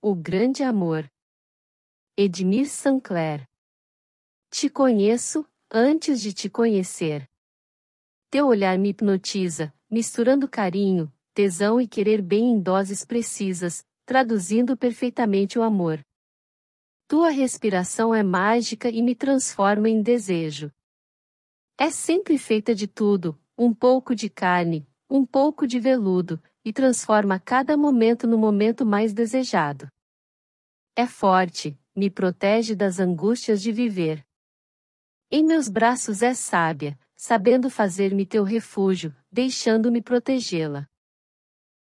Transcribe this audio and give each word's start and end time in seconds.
O 0.00 0.14
grande 0.14 0.62
amor. 0.62 1.10
Edmir 2.16 2.70
Sancler. 2.70 3.44
Te 4.48 4.70
conheço, 4.70 5.44
antes 5.68 6.20
de 6.22 6.32
te 6.32 6.48
conhecer. 6.48 7.28
Teu 8.30 8.46
olhar 8.46 8.78
me 8.78 8.90
hipnotiza, 8.90 9.74
misturando 9.90 10.48
carinho, 10.48 11.12
tesão 11.34 11.80
e 11.80 11.88
querer 11.88 12.22
bem 12.22 12.52
em 12.52 12.60
doses 12.60 13.04
precisas, 13.04 13.84
traduzindo 14.06 14.76
perfeitamente 14.76 15.58
o 15.58 15.64
amor. 15.64 16.00
Tua 17.08 17.30
respiração 17.30 18.14
é 18.14 18.22
mágica 18.22 18.88
e 18.88 19.02
me 19.02 19.16
transforma 19.16 19.88
em 19.88 20.00
desejo. 20.00 20.70
É 21.76 21.90
sempre 21.90 22.38
feita 22.38 22.72
de 22.72 22.86
tudo, 22.86 23.36
um 23.58 23.74
pouco 23.74 24.14
de 24.14 24.30
carne, 24.30 24.86
um 25.10 25.26
pouco 25.26 25.66
de 25.66 25.80
veludo, 25.80 26.40
e 26.68 26.72
transforma 26.72 27.40
cada 27.40 27.78
momento 27.78 28.26
no 28.26 28.36
momento 28.36 28.84
mais 28.84 29.14
desejado. 29.14 29.88
É 30.94 31.06
forte, 31.06 31.80
me 31.96 32.10
protege 32.10 32.74
das 32.74 33.00
angústias 33.00 33.62
de 33.62 33.72
viver. 33.72 34.22
Em 35.30 35.42
meus 35.42 35.66
braços 35.66 36.20
é 36.20 36.34
sábia, 36.34 36.98
sabendo 37.16 37.70
fazer-me 37.70 38.26
teu 38.26 38.44
refúgio, 38.44 39.16
deixando-me 39.32 40.02
protegê-la. 40.02 40.86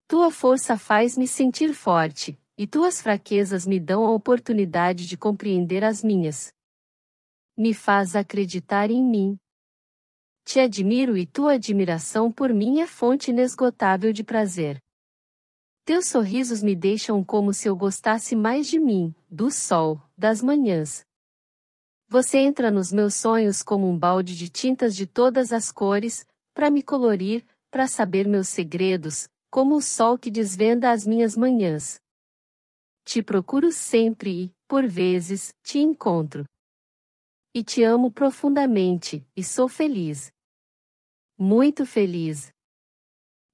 Tua 0.07 0.31
força 0.31 0.79
faz-me 0.79 1.27
sentir 1.27 1.75
forte, 1.75 2.41
e 2.57 2.65
tuas 2.65 3.03
fraquezas 3.03 3.67
me 3.67 3.81
dão 3.81 4.07
a 4.07 4.13
oportunidade 4.13 5.09
de 5.09 5.17
compreender 5.17 5.83
as 5.83 6.05
minhas. 6.05 6.55
Me 7.57 7.75
faz 7.75 8.15
acreditar 8.15 8.89
em 8.89 9.03
mim. 9.03 9.37
Te 10.45 10.61
admiro 10.61 11.17
e 11.17 11.27
tua 11.27 11.55
admiração 11.55 12.31
por 12.31 12.55
mim 12.55 12.79
é 12.79 12.87
fonte 12.87 13.33
inesgotável 13.33 14.13
de 14.13 14.23
prazer. 14.23 14.81
Teus 15.87 16.09
sorrisos 16.09 16.65
me 16.65 16.75
deixam 16.75 17.23
como 17.23 17.55
se 17.55 17.69
eu 17.69 17.77
gostasse 17.77 18.35
mais 18.35 18.67
de 18.67 18.77
mim, 18.77 19.15
do 19.31 19.53
sol, 19.53 20.03
das 20.19 20.43
manhãs. 20.43 21.07
Você 22.09 22.39
entra 22.39 22.73
nos 22.73 22.91
meus 22.91 23.15
sonhos 23.15 23.63
como 23.63 23.89
um 23.89 23.97
balde 23.97 24.37
de 24.37 24.49
tintas 24.49 24.97
de 24.97 25.07
todas 25.07 25.53
as 25.53 25.71
cores, 25.71 26.27
para 26.53 26.73
me 26.73 26.83
colorir, 26.83 27.47
para 27.71 27.87
saber 27.87 28.27
meus 28.27 28.49
segredos, 28.49 29.29
como 29.49 29.77
o 29.77 29.81
sol 29.81 30.19
que 30.19 30.29
desvenda 30.29 30.91
as 30.91 31.07
minhas 31.07 31.37
manhãs. 31.37 32.01
Te 33.05 33.23
procuro 33.23 33.71
sempre 33.71 34.47
e, 34.47 34.53
por 34.67 34.89
vezes, 34.89 35.55
te 35.63 35.79
encontro. 35.79 36.45
E 37.55 37.63
te 37.63 37.85
amo 37.85 38.11
profundamente, 38.11 39.25
e 39.37 39.45
sou 39.45 39.69
feliz 39.69 40.33
muito 41.39 41.85
feliz. 41.85 42.51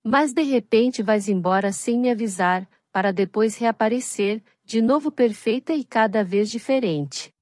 Mas 0.05 0.33
de 0.33 0.43
repente 0.43 1.03
vais 1.03 1.29
embora 1.29 1.73
sem 1.73 1.99
me 1.99 2.11
avisar, 2.11 2.69
para 2.91 3.13
depois 3.13 3.57
reaparecer, 3.57 4.43
de 4.65 4.83
novo 4.83 5.13
perfeita 5.13 5.73
e 5.73 5.85
cada 5.85 6.25
vez 6.25 6.51
diferente. 6.51 7.33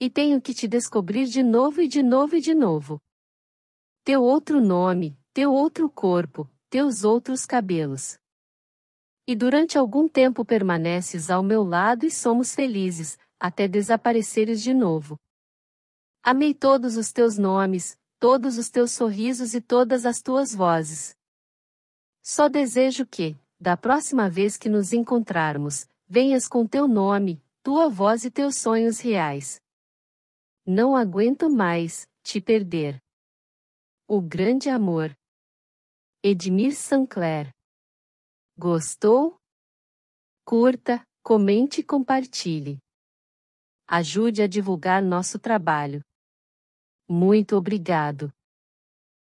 E 0.00 0.10
tenho 0.10 0.40
que 0.40 0.52
te 0.52 0.66
descobrir 0.66 1.26
de 1.26 1.42
novo 1.42 1.80
e 1.80 1.86
de 1.86 2.02
novo 2.02 2.36
e 2.36 2.40
de 2.40 2.54
novo. 2.54 3.00
Teu 4.04 4.22
outro 4.22 4.60
nome, 4.60 5.16
teu 5.32 5.52
outro 5.52 5.88
corpo, 5.88 6.50
teus 6.68 7.04
outros 7.04 7.46
cabelos. 7.46 8.18
E 9.26 9.36
durante 9.36 9.78
algum 9.78 10.08
tempo 10.08 10.44
permaneces 10.44 11.30
ao 11.30 11.42
meu 11.42 11.62
lado 11.62 12.04
e 12.04 12.10
somos 12.10 12.54
felizes, 12.54 13.16
até 13.38 13.68
desapareceres 13.68 14.60
de 14.60 14.74
novo. 14.74 15.16
Amei 16.24 16.52
todos 16.52 16.96
os 16.96 17.12
teus 17.12 17.38
nomes, 17.38 17.96
todos 18.18 18.58
os 18.58 18.68
teus 18.68 18.90
sorrisos 18.90 19.54
e 19.54 19.60
todas 19.60 20.04
as 20.04 20.20
tuas 20.20 20.52
vozes. 20.52 21.16
Só 22.22 22.48
desejo 22.48 23.04
que, 23.04 23.36
da 23.60 23.76
próxima 23.76 24.30
vez 24.30 24.56
que 24.56 24.68
nos 24.68 24.92
encontrarmos, 24.92 25.88
venhas 26.08 26.46
com 26.46 26.64
teu 26.66 26.86
nome, 26.86 27.42
tua 27.62 27.88
voz 27.88 28.24
e 28.24 28.30
teus 28.30 28.56
sonhos 28.56 29.00
reais. 29.00 29.60
Não 30.64 30.94
aguento 30.94 31.50
mais 31.50 32.08
te 32.22 32.40
perder. 32.40 33.02
O 34.06 34.20
grande 34.20 34.68
amor. 34.68 35.16
Edmir 36.22 36.76
Sancler. 36.76 37.52
Gostou? 38.56 39.36
Curta, 40.44 41.04
comente 41.22 41.80
e 41.80 41.84
compartilhe. 41.84 42.78
Ajude 43.88 44.42
a 44.42 44.46
divulgar 44.46 45.02
nosso 45.02 45.38
trabalho. 45.40 46.00
Muito 47.08 47.56
obrigado. 47.56 48.32